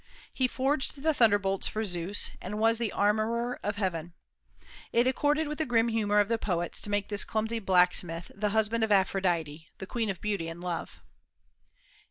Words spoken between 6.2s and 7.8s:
the poets to make this clumsy